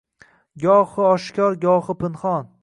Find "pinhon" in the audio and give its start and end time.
2.01-2.51